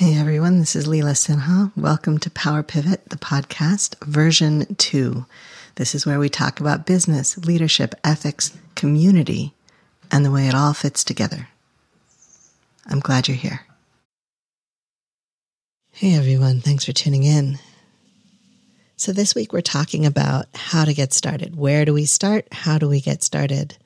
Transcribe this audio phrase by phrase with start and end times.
[0.00, 1.72] Hey everyone, this is Leela Sinha.
[1.76, 5.26] Welcome to Power Pivot, the podcast, version two.
[5.74, 9.52] This is where we talk about business, leadership, ethics, community,
[10.10, 11.48] and the way it all fits together.
[12.86, 13.66] I'm glad you're here.
[15.92, 17.58] Hey everyone, thanks for tuning in.
[18.96, 21.56] So, this week we're talking about how to get started.
[21.56, 22.48] Where do we start?
[22.52, 23.76] How do we get started?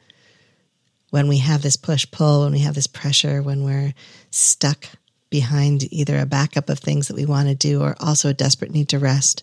[1.11, 3.95] When we have this push pull, when we have this pressure, when we're
[4.31, 4.87] stuck
[5.35, 8.71] behind either a backup of things that we want to do or also a desperate
[8.71, 9.43] need to rest.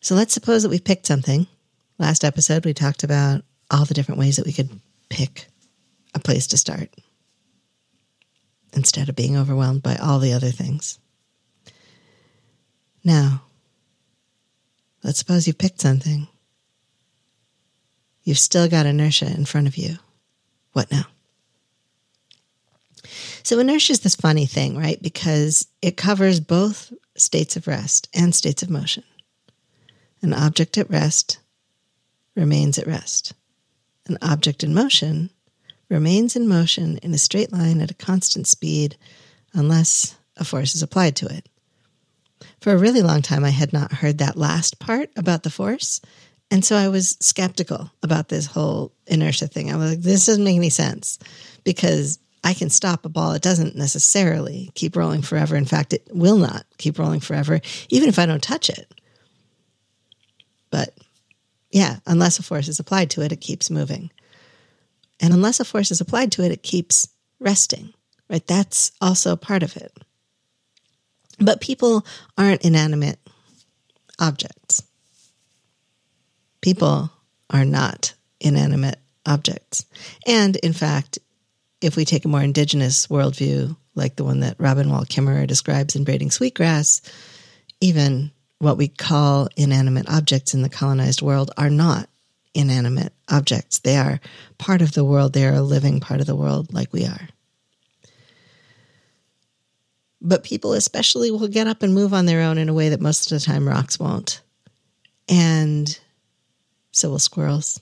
[0.00, 1.46] So, let's suppose that we've picked something.
[1.98, 5.46] Last episode, we talked about all the different ways that we could pick
[6.14, 6.90] a place to start
[8.72, 10.98] instead of being overwhelmed by all the other things.
[13.04, 13.42] Now,
[15.02, 16.28] Let's suppose you've picked something.
[18.22, 19.96] You've still got inertia in front of you.
[20.72, 21.06] What now?
[23.42, 25.00] So, inertia is this funny thing, right?
[25.02, 29.04] Because it covers both states of rest and states of motion.
[30.22, 31.38] An object at rest
[32.36, 33.32] remains at rest.
[34.06, 35.30] An object in motion
[35.88, 38.96] remains in motion in a straight line at a constant speed
[39.52, 41.48] unless a force is applied to it
[42.60, 46.00] for a really long time, I had not heard that last part about the force.
[46.50, 49.72] And so I was skeptical about this whole inertia thing.
[49.72, 51.18] I was like, this doesn't make any sense
[51.64, 53.32] because I can stop a ball.
[53.32, 55.56] It doesn't necessarily keep rolling forever.
[55.56, 57.60] In fact, it will not keep rolling forever,
[57.90, 58.90] even if I don't touch it.
[60.70, 60.96] But
[61.70, 64.10] yeah, unless a force is applied to it, it keeps moving.
[65.20, 67.92] And unless a force is applied to it, it keeps resting,
[68.28, 68.46] right?
[68.46, 69.92] That's also part of it.
[71.38, 72.06] But people
[72.38, 73.18] aren't inanimate
[74.18, 74.82] objects.
[76.60, 77.10] People
[77.48, 79.84] are not inanimate objects.
[80.26, 81.18] And in fact,
[81.80, 85.96] if we take a more indigenous worldview, like the one that Robin Wall Kimmerer describes
[85.96, 87.02] in Braiding Sweetgrass,
[87.80, 92.08] even what we call inanimate objects in the colonized world are not
[92.54, 93.78] inanimate objects.
[93.78, 94.20] They are
[94.58, 95.32] part of the world.
[95.32, 97.28] They are a living part of the world like we are.
[100.20, 103.00] But people, especially, will get up and move on their own in a way that
[103.00, 104.42] most of the time rocks won't.
[105.28, 105.98] And
[106.92, 107.80] so will squirrels.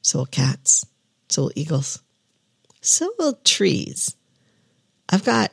[0.00, 0.86] So will cats.
[1.28, 2.00] So will eagles.
[2.86, 4.14] So will trees.
[5.08, 5.50] I've got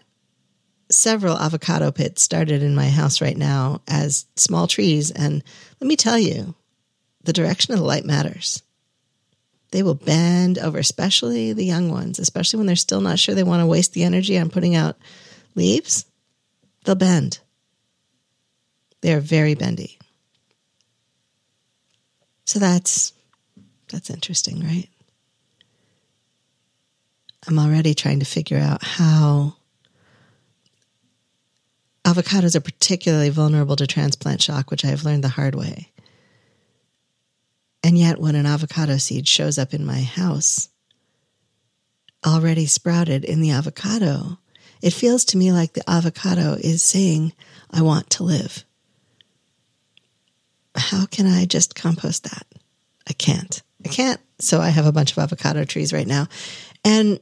[0.92, 5.10] several avocado pits started in my house right now as small trees.
[5.10, 5.44] And
[5.82, 6.54] let me tell you,
[7.24, 8.62] the direction of the light matters.
[9.72, 13.42] They will bend over, especially the young ones, especially when they're still not sure they
[13.42, 14.98] want to waste the energy on putting out
[15.56, 16.06] leaves,
[16.86, 17.40] they'll bend.
[19.02, 19.98] They are very bendy.
[22.46, 23.14] So that's
[23.90, 24.90] that's interesting, right?
[27.48, 29.56] I'm already trying to figure out how
[32.06, 35.92] avocados are particularly vulnerable to transplant shock, which I have learned the hard way.
[37.84, 40.70] And yet, when an avocado seed shows up in my house,
[42.26, 44.38] already sprouted in the avocado,
[44.82, 47.34] it feels to me like the avocado is saying,
[47.72, 48.64] I want to live.
[50.76, 52.48] How can I just compost that?
[53.08, 53.62] I can't.
[53.86, 54.20] I can't.
[54.40, 56.28] So I have a bunch of avocado trees right now.
[56.86, 57.20] And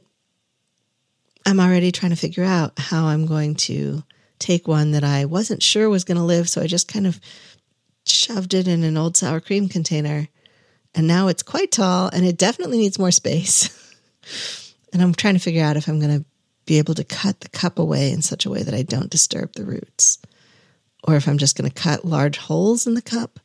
[1.46, 4.02] I'm already trying to figure out how I'm going to
[4.38, 6.48] take one that I wasn't sure was going to live.
[6.48, 7.20] So I just kind of
[8.04, 10.28] shoved it in an old sour cream container.
[10.94, 13.70] And now it's quite tall and it definitely needs more space.
[14.92, 16.24] and I'm trying to figure out if I'm going to
[16.66, 19.54] be able to cut the cup away in such a way that I don't disturb
[19.54, 20.18] the roots.
[21.04, 23.40] Or if I'm just going to cut large holes in the cup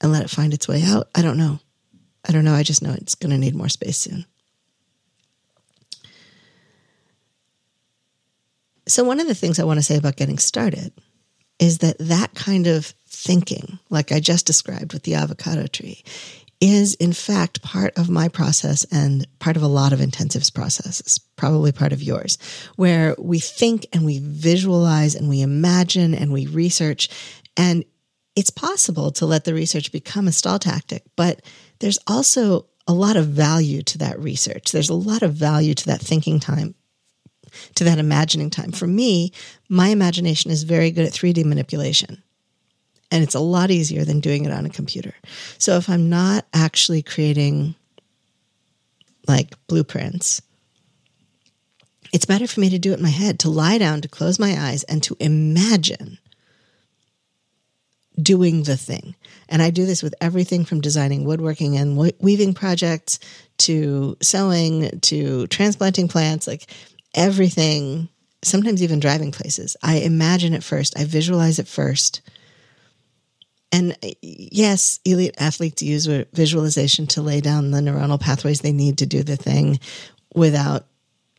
[0.00, 1.60] and let it find its way out, I don't know.
[2.26, 2.54] I don't know.
[2.54, 4.24] I just know it's going to need more space soon.
[8.86, 10.92] So, one of the things I want to say about getting started
[11.58, 16.02] is that that kind of thinking, like I just described with the avocado tree,
[16.60, 21.18] is in fact part of my process and part of a lot of intensives processes,
[21.36, 22.38] probably part of yours,
[22.76, 27.08] where we think and we visualize and we imagine and we research.
[27.56, 27.84] And
[28.36, 31.42] it's possible to let the research become a stall tactic, but
[31.80, 34.72] there's also a lot of value to that research.
[34.72, 36.74] There's a lot of value to that thinking time,
[37.74, 38.72] to that imagining time.
[38.72, 39.32] For me,
[39.68, 42.22] my imagination is very good at 3D manipulation
[43.10, 45.14] and it's a lot easier than doing it on a computer.
[45.58, 47.76] So if I'm not actually creating
[49.28, 50.42] like blueprints,
[52.12, 54.38] it's better for me to do it in my head, to lie down, to close
[54.38, 56.18] my eyes, and to imagine
[58.20, 59.14] doing the thing.
[59.48, 63.18] And I do this with everything from designing woodworking and weaving projects
[63.58, 66.68] to sewing to transplanting plants, like
[67.14, 68.08] everything
[68.42, 69.76] sometimes even driving places.
[69.82, 72.20] I imagine it first, I visualize it first.
[73.72, 78.98] And uh, yes, elite athletes use visualization to lay down the neuronal pathways they need
[78.98, 79.80] to do the thing
[80.34, 80.86] without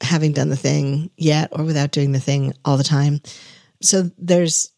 [0.01, 3.21] having done the thing yet or without doing the thing all the time.
[3.81, 4.71] So there's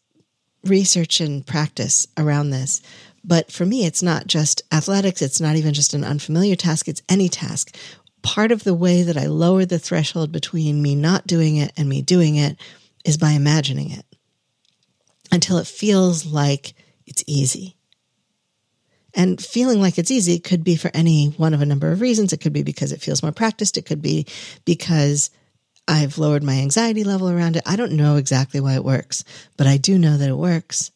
[0.64, 2.80] research and practice around this.
[3.24, 5.22] But for me, it's not just athletics.
[5.22, 6.88] It's not even just an unfamiliar task.
[6.88, 7.76] It's any task.
[8.22, 11.88] Part of the way that I lower the threshold between me not doing it and
[11.88, 12.56] me doing it
[13.04, 14.04] is by imagining it
[15.30, 16.74] until it feels like
[17.06, 17.76] it's easy.
[19.14, 22.32] And feeling like it's easy could be for any one of a number of reasons.
[22.32, 23.76] It could be because it feels more practiced.
[23.76, 24.26] It could be
[24.64, 25.30] because
[25.88, 27.62] I've lowered my anxiety level around it.
[27.64, 29.24] I don't know exactly why it works,
[29.56, 30.90] but I do know that it works.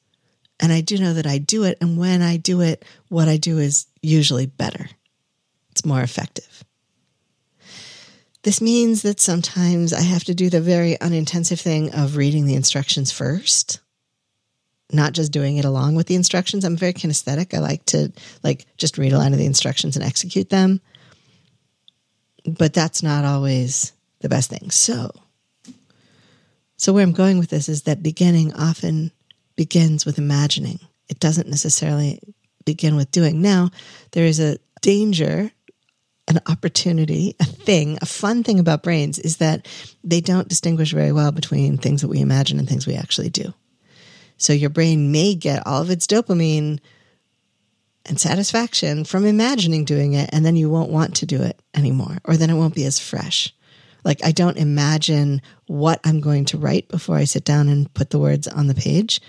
[0.61, 1.79] And I do know that I do it.
[1.81, 4.89] And when I do it, what I do is usually better.
[5.71, 6.63] It's more effective.
[8.43, 12.57] This means that sometimes I have to do the very unintensive thing of reading the
[12.57, 13.81] instructions first
[14.93, 16.65] not just doing it along with the instructions.
[16.65, 17.55] I'm very kinesthetic.
[17.55, 18.13] I like to
[18.43, 20.81] like just read a line of the instructions and execute them.
[22.45, 24.71] But that's not always the best thing.
[24.71, 25.11] So
[26.77, 29.13] so where I'm going with this is that beginning often
[29.57, 30.81] begins with imagining.
[31.09, 32.21] It doesn't necessarily
[32.65, 33.41] begin with doing.
[33.41, 33.71] Now,
[34.13, 35.53] there is a danger
[36.37, 39.67] an opportunity, a thing, a fun thing about brains is that
[40.03, 43.53] they don't distinguish very well between things that we imagine and things we actually do.
[44.37, 46.81] So your brain may get all of its dopamine
[48.07, 52.19] and satisfaction from imagining doing it, and then you won't want to do it anymore,
[52.25, 53.55] or then it won't be as fresh.
[54.05, 58.11] Like, I don't imagine what I'm going to write before I sit down and put
[58.11, 59.21] the words on the page.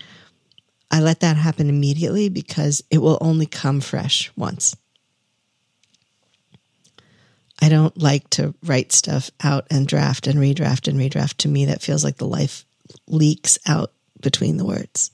[0.90, 4.74] I let that happen immediately because it will only come fresh once.
[7.62, 11.38] I don't like to write stuff out and draft and redraft and redraft.
[11.38, 12.64] To me, that feels like the life
[13.06, 15.10] leaks out between the words.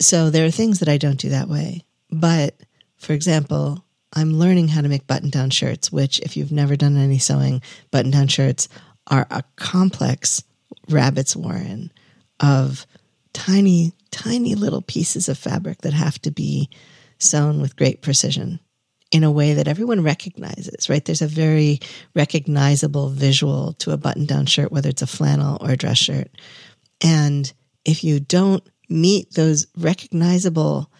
[0.00, 1.84] So there are things that I don't do that way.
[2.10, 2.54] But
[2.96, 6.96] for example, I'm learning how to make button down shirts, which, if you've never done
[6.96, 8.68] any sewing, button down shirts
[9.06, 10.42] are a complex
[10.88, 11.92] rabbit's warren
[12.40, 12.86] of
[13.32, 16.68] tiny, tiny little pieces of fabric that have to be
[17.18, 18.60] sewn with great precision
[19.10, 21.04] in a way that everyone recognizes, right?
[21.04, 21.80] There's a very
[22.14, 26.30] recognizable visual to a button down shirt, whether it's a flannel or a dress shirt.
[27.00, 27.52] And
[27.84, 30.90] if you don't meet those recognizable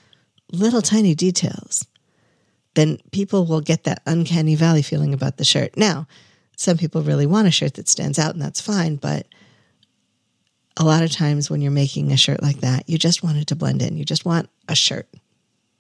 [0.53, 1.87] little tiny details,
[2.75, 5.77] then people will get that uncanny valley feeling about the shirt.
[5.77, 6.07] Now,
[6.57, 8.97] some people really want a shirt that stands out, and that's fine.
[8.97, 9.27] But
[10.77, 13.47] a lot of times when you're making a shirt like that, you just want it
[13.49, 13.97] to blend in.
[13.97, 15.09] You just want a shirt.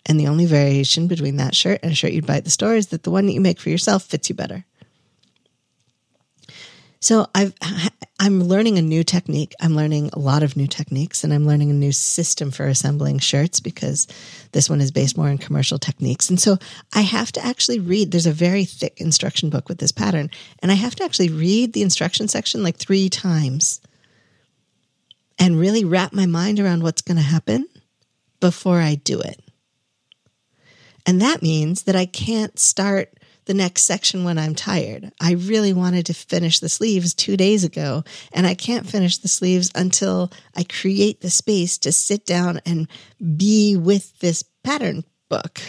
[0.06, 2.74] And the only variation between that shirt and a shirt you'd buy at the store
[2.74, 4.64] is that the one that you make for yourself fits you better.
[7.00, 7.54] So I've
[8.18, 9.54] I'm learning a new technique.
[9.58, 13.18] I'm learning a lot of new techniques and I'm learning a new system for assembling
[13.18, 14.06] shirts because
[14.52, 16.28] this one is based more on commercial techniques.
[16.28, 16.58] And so
[16.92, 20.70] I have to actually read there's a very thick instruction book with this pattern and
[20.70, 23.80] I have to actually read the instruction section like 3 times
[25.38, 27.66] and really wrap my mind around what's going to happen
[28.40, 29.42] before I do it.
[31.10, 33.12] And that means that I can't start
[33.46, 35.10] the next section when I'm tired.
[35.20, 39.26] I really wanted to finish the sleeves two days ago, and I can't finish the
[39.26, 42.86] sleeves until I create the space to sit down and
[43.36, 45.60] be with this pattern book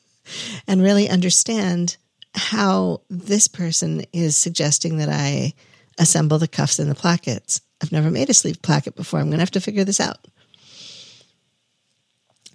[0.66, 1.98] and really understand
[2.34, 5.52] how this person is suggesting that I
[5.98, 7.60] assemble the cuffs and the plackets.
[7.82, 9.20] I've never made a sleeve placket before.
[9.20, 10.26] I'm going to have to figure this out.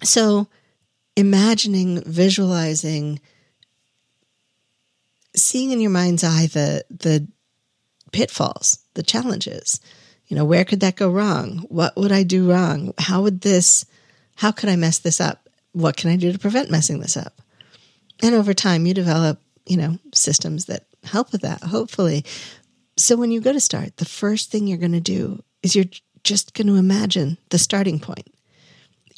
[0.01, 0.47] So,
[1.15, 3.19] imagining, visualizing,
[5.35, 7.27] seeing in your mind's eye the the
[8.11, 9.79] pitfalls, the challenges.
[10.27, 11.65] You know, where could that go wrong?
[11.69, 12.93] What would I do wrong?
[12.97, 13.85] How would this
[14.35, 15.49] how could I mess this up?
[15.71, 17.41] What can I do to prevent messing this up?
[18.21, 22.25] And over time you develop, you know, systems that help with that, hopefully.
[22.97, 25.85] So when you go to start, the first thing you're going to do is you're
[26.23, 28.34] just going to imagine the starting point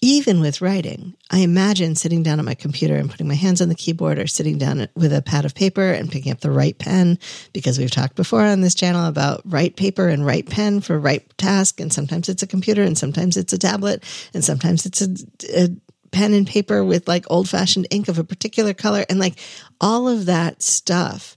[0.01, 3.70] even with writing, I imagine sitting down at my computer and putting my hands on
[3.70, 6.77] the keyboard or sitting down with a pad of paper and picking up the right
[6.77, 7.18] pen
[7.51, 11.25] because we've talked before on this channel about right paper and right pen for right
[11.39, 11.80] task.
[11.80, 14.04] And sometimes it's a computer and sometimes it's a tablet
[14.36, 15.16] and sometimes it's a,
[15.56, 15.70] a
[16.12, 19.39] pen and paper with like old fashioned ink of a particular color and like
[19.82, 21.36] all of that stuff.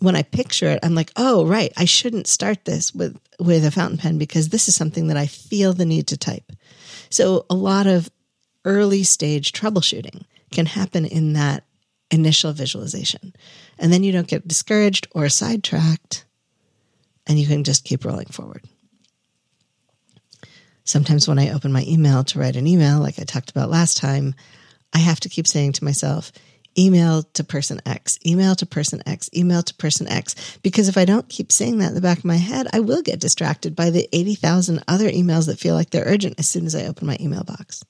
[0.00, 3.70] When I picture it, I'm like, oh, right, I shouldn't start this with, with a
[3.70, 6.52] fountain pen because this is something that I feel the need to type.
[7.10, 8.10] So a lot of
[8.64, 11.64] early stage troubleshooting can happen in that
[12.10, 13.34] initial visualization.
[13.78, 16.24] And then you don't get discouraged or sidetracked
[17.26, 18.64] and you can just keep rolling forward.
[20.84, 23.96] Sometimes when I open my email to write an email, like I talked about last
[23.96, 24.34] time,
[24.92, 26.30] I have to keep saying to myself,
[26.78, 30.58] email to person X, email to person X, email to person X.
[30.62, 33.02] Because if I don't keep saying that in the back of my head, I will
[33.02, 36.74] get distracted by the 80,000 other emails that feel like they're urgent as soon as
[36.74, 37.84] I open my email box.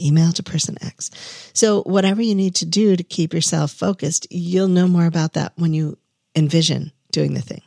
[0.00, 1.10] Email to person X.
[1.52, 5.52] So, whatever you need to do to keep yourself focused, you'll know more about that
[5.56, 5.98] when you
[6.36, 7.62] envision doing the thing.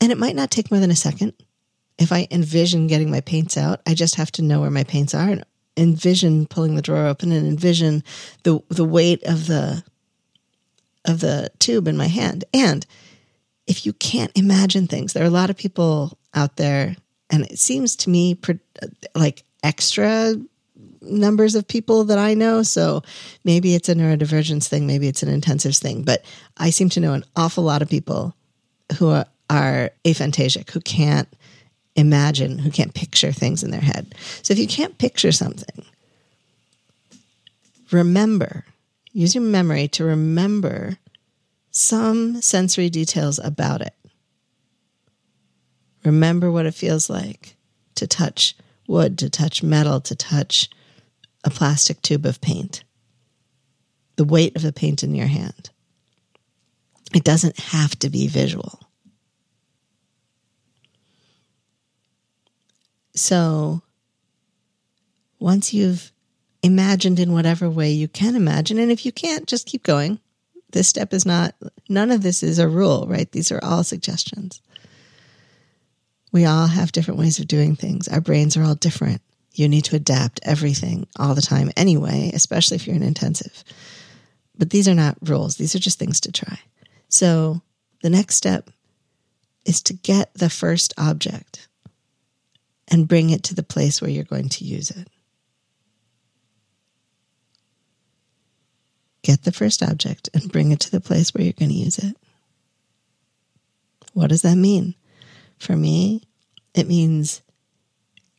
[0.00, 1.32] And it might not take more than a second.
[1.98, 5.14] If I envision getting my paints out, I just have to know where my paints
[5.14, 5.44] are and
[5.76, 8.02] envision pulling the drawer open and envision
[8.44, 9.82] the the weight of the
[11.04, 12.44] of the tube in my hand.
[12.54, 12.86] And
[13.66, 16.96] if you can't imagine things, there are a lot of people out there,
[17.30, 18.38] and it seems to me
[19.14, 20.34] like extra
[21.00, 22.62] numbers of people that I know.
[22.62, 23.02] So
[23.44, 26.24] maybe it's a neurodivergence thing, maybe it's an intensives thing, but
[26.56, 28.34] I seem to know an awful lot of people
[28.98, 31.28] who are, are aphantasic, who can't
[31.96, 34.14] imagine, who can't picture things in their head.
[34.42, 35.84] So if you can't picture something,
[37.90, 38.64] remember,
[39.12, 40.98] use your memory to remember
[41.70, 43.94] some sensory details about it.
[46.04, 47.56] Remember what it feels like
[47.94, 50.68] to touch wood, to touch metal, to touch
[51.44, 52.84] a plastic tube of paint,
[54.16, 55.70] the weight of the paint in your hand.
[57.14, 58.83] It doesn't have to be visual.
[63.14, 63.82] So
[65.38, 66.12] once you've
[66.62, 70.18] imagined in whatever way you can imagine, and if you can't, just keep going.
[70.72, 71.54] This step is not,
[71.88, 73.30] none of this is a rule, right?
[73.30, 74.60] These are all suggestions.
[76.32, 78.08] We all have different ways of doing things.
[78.08, 79.22] Our brains are all different.
[79.52, 83.62] You need to adapt everything all the time anyway, especially if you're an intensive.
[84.58, 86.58] But these are not rules, these are just things to try.
[87.08, 87.62] So
[88.02, 88.70] the next step
[89.64, 91.68] is to get the first object
[92.88, 95.08] and bring it to the place where you're going to use it.
[99.22, 101.98] Get the first object and bring it to the place where you're going to use
[101.98, 102.16] it.
[104.12, 104.94] What does that mean?
[105.58, 106.22] For me,
[106.74, 107.40] it means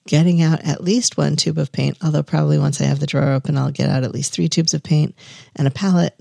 [0.08, 3.32] getting out at least one tube of paint, although probably once I have the drawer
[3.32, 5.16] open, I'll get out at least three tubes of paint
[5.56, 6.20] and a palette,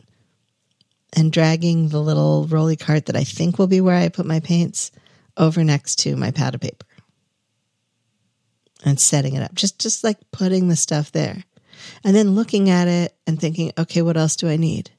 [1.12, 4.40] and dragging the little rolly cart that I think will be where I put my
[4.40, 4.90] paints
[5.37, 6.84] over next to my pad of paper
[8.85, 9.55] and setting it up.
[9.55, 11.45] Just just like putting the stuff there.
[12.05, 14.91] And then looking at it and thinking, okay, what else do I need?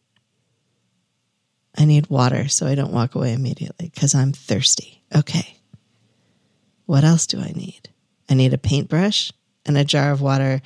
[1.77, 5.03] I need water so I don't walk away immediately because I'm thirsty.
[5.15, 5.57] Okay.
[6.85, 7.89] What else do I need?
[8.29, 9.31] I need a paintbrush
[9.65, 10.61] and a jar of water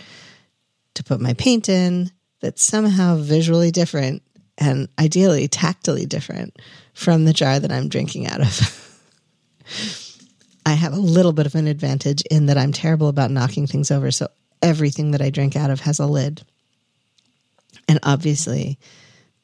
[0.96, 2.12] to put my paint in
[2.42, 4.22] that's somehow visually different
[4.58, 6.58] and ideally tactily different
[6.94, 10.06] from the jar that I'm drinking out of.
[10.70, 13.90] I have a little bit of an advantage in that I'm terrible about knocking things
[13.90, 14.12] over.
[14.12, 14.28] So
[14.62, 16.44] everything that I drink out of has a lid.
[17.88, 18.78] And obviously,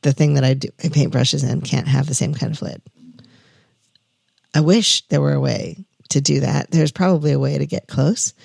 [0.03, 2.79] the thing that I do my paintbrushes in can't have the same kind of lid.
[4.53, 6.69] I wish there were a way to do that.
[6.69, 8.35] There's probably a way to get close,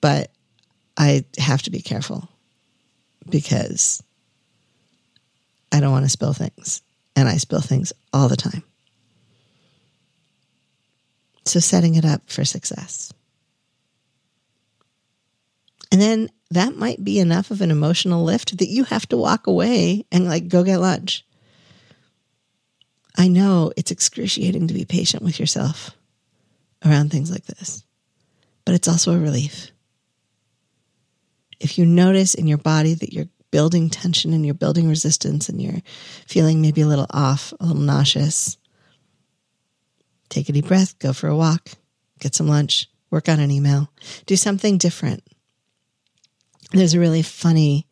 [0.00, 0.30] but
[0.96, 2.28] I have to be careful
[3.28, 4.00] because
[5.72, 6.82] I don't want to spill things.
[7.16, 8.62] And I spill things all the time.
[11.48, 13.12] So setting it up for success.
[15.90, 19.46] And then that might be enough of an emotional lift that you have to walk
[19.46, 21.24] away and like go get lunch.
[23.16, 25.90] I know it's excruciating to be patient with yourself
[26.84, 27.82] around things like this,
[28.66, 29.70] but it's also a relief.
[31.58, 35.60] If you notice in your body that you're building tension and you're building resistance and
[35.60, 35.80] you're
[36.26, 38.57] feeling maybe a little off, a little nauseous,
[40.28, 41.70] Take a deep breath, go for a walk,
[42.18, 43.90] get some lunch, work on an email,
[44.26, 45.22] do something different.
[46.72, 47.86] There's a really funny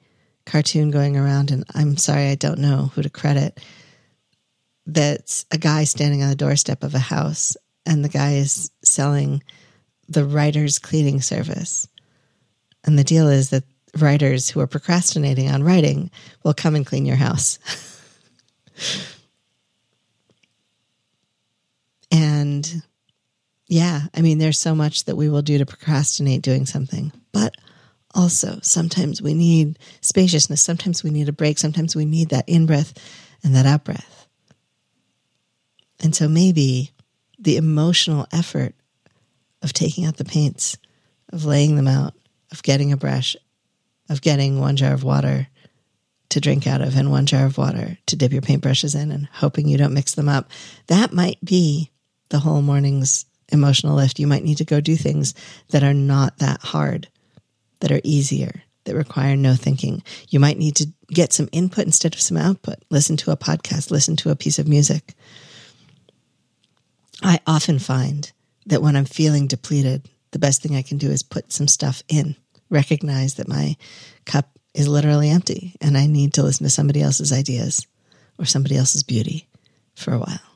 [0.45, 3.59] cartoon going around, and I'm sorry, I don't know who to credit.
[4.87, 9.43] That's a guy standing on the doorstep of a house, and the guy is selling
[10.09, 11.89] the writer's cleaning service.
[12.85, 13.65] And the deal is that
[13.97, 16.11] writers who are procrastinating on writing
[16.45, 17.59] will come and clean your house.
[22.47, 22.83] And
[23.67, 27.57] yeah, I mean, there's so much that we will do to procrastinate doing something, but
[28.15, 30.63] also sometimes we need spaciousness.
[30.63, 31.59] Sometimes we need a break.
[31.59, 32.95] Sometimes we need that in breath
[33.43, 34.29] and that out breath.
[36.01, 36.93] And so maybe
[37.39, 38.75] the emotional effort
[39.63, 40.77] of taking out the paints,
[41.33, 42.15] of laying them out,
[42.53, 43.35] of getting a brush,
[44.09, 45.49] of getting one jar of water
[46.29, 49.27] to drink out of and one jar of water to dip your paintbrushes in and
[49.33, 50.49] hoping you don't mix them up,
[50.87, 51.91] that might be
[52.29, 54.19] the whole morning's emotional lift.
[54.19, 55.35] You might need to go do things
[55.71, 57.09] that are not that hard,
[57.81, 60.03] that are easier, that require no thinking.
[60.29, 62.77] You might need to get some input instead of some output.
[62.91, 65.15] Listen to a podcast, listen to a piece of music.
[67.23, 68.31] I often find
[68.67, 72.03] that when I'm feeling depleted, the best thing I can do is put some stuff
[72.09, 72.37] in,
[72.69, 73.77] recognize that my
[74.25, 77.87] cup is literally empty and I need to listen to somebody else's ideas
[78.39, 79.49] or somebody else's beauty
[79.95, 80.56] for a while.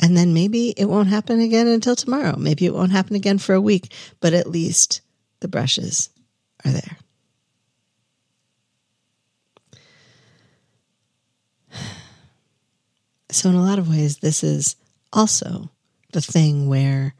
[0.00, 2.34] And then maybe it won't happen again until tomorrow.
[2.36, 5.02] Maybe it won't happen again for a week, but at least
[5.40, 6.08] the brushes
[6.64, 6.96] are there.
[13.32, 14.74] So, in a lot of ways, this is
[15.12, 15.70] also
[16.12, 17.14] the thing where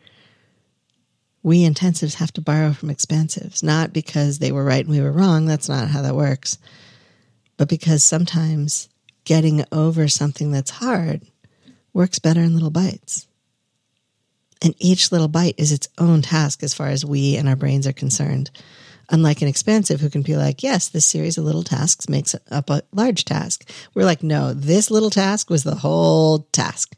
[1.45, 5.13] we intensives have to borrow from expansives, not because they were right and we were
[5.13, 5.47] wrong.
[5.47, 6.59] That's not how that works.
[7.57, 8.89] But because sometimes
[9.25, 11.30] getting over something that's hard
[11.93, 13.27] works better in little bites.
[14.63, 17.87] And each little bite is its own task as far as we and our brains
[17.87, 18.51] are concerned.
[19.09, 22.71] Unlike an expansive who can be like, yes, this series of little tasks makes up
[22.71, 23.69] a large task.
[23.95, 26.95] We're like, no, this little task was the whole task.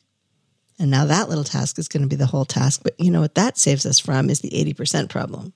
[0.78, 2.80] And now that little task is going to be the whole task.
[2.82, 5.52] But you know what that saves us from is the 80% problem.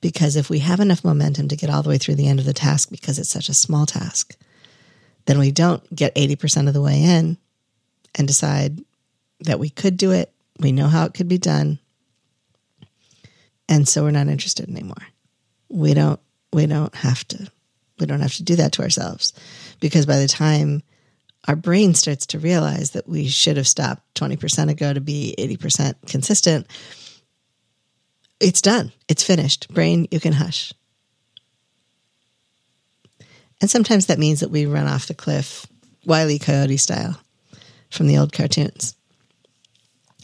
[0.00, 2.46] Because if we have enough momentum to get all the way through the end of
[2.46, 4.36] the task because it's such a small task,
[5.26, 7.36] then we don't get 80% of the way in
[8.14, 8.80] and decide
[9.40, 10.32] that we could do it.
[10.58, 11.78] We know how it could be done.
[13.68, 14.96] And so we're not interested anymore.
[15.68, 16.20] We don't
[16.52, 17.50] we don't have to
[17.98, 19.32] we don't have to do that to ourselves
[19.80, 20.82] because by the time
[21.46, 25.94] our brain starts to realize that we should have stopped 20% ago to be 80%
[26.06, 26.66] consistent,
[28.40, 28.92] it's done.
[29.08, 29.72] It's finished.
[29.72, 30.72] Brain, you can hush.
[33.60, 35.66] And sometimes that means that we run off the cliff,
[36.04, 37.18] Wiley Coyote style,
[37.90, 38.94] from the old cartoons.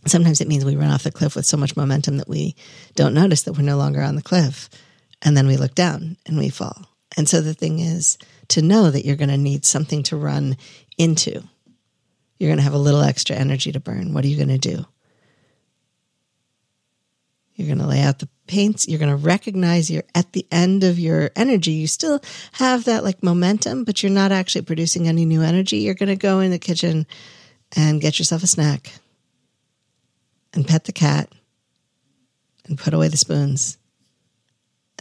[0.07, 2.57] Sometimes it means we run off the cliff with so much momentum that we
[2.95, 4.69] don't notice that we're no longer on the cliff.
[5.23, 6.87] And then we look down and we fall.
[7.17, 10.57] And so the thing is to know that you're going to need something to run
[10.99, 11.43] into.
[12.39, 14.13] You're going to have a little extra energy to burn.
[14.13, 14.85] What are you going to do?
[17.55, 18.89] You're going to lay out the paints.
[18.89, 21.71] You're going to recognize you're at the end of your energy.
[21.71, 22.21] You still
[22.53, 25.79] have that like momentum, but you're not actually producing any new energy.
[25.79, 27.07] You're going to go in the kitchen
[27.77, 28.93] and get yourself a snack
[30.53, 31.31] and pet the cat
[32.67, 33.79] and put away the spoons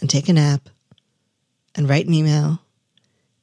[0.02, 0.70] and take a nap
[1.76, 2.60] and write an email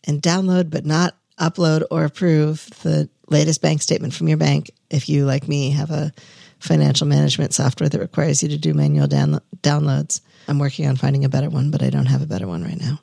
[0.05, 5.09] and download but not upload or approve the latest bank statement from your bank if
[5.09, 6.13] you, like me, have a
[6.59, 10.21] financial management software that requires you to do manual down- downloads.
[10.49, 12.79] I'm working on finding a better one, but I don't have a better one right
[12.79, 13.01] now.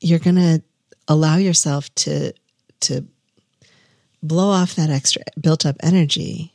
[0.00, 0.62] You're going to
[1.08, 2.32] allow yourself to
[2.78, 3.06] to
[4.26, 6.52] blow off that extra built up energy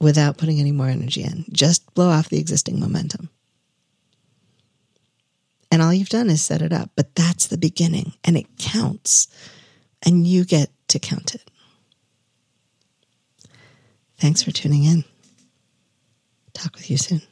[0.00, 1.44] without putting any more energy in.
[1.52, 3.28] Just blow off the existing momentum.
[5.70, 6.90] And all you've done is set it up.
[6.96, 9.28] But that's the beginning and it counts.
[10.02, 11.50] And you get to count it.
[14.18, 15.04] Thanks for tuning in.
[16.52, 17.22] Talk with you soon.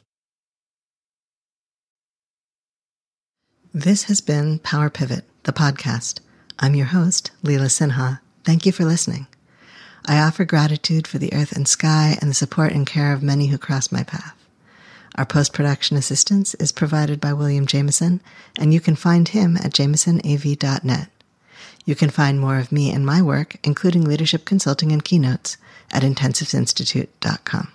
[3.73, 6.19] This has been Power Pivot, the podcast.
[6.59, 8.19] I'm your host, Leela Sinha.
[8.43, 9.27] Thank you for listening.
[10.07, 13.47] I offer gratitude for the earth and sky and the support and care of many
[13.47, 14.35] who cross my path.
[15.15, 18.21] Our post production assistance is provided by William Jameson,
[18.57, 21.09] and you can find him at jamesonav.net.
[21.85, 25.57] You can find more of me and my work, including leadership consulting and keynotes,
[25.91, 27.71] at intensivesinstitute.com.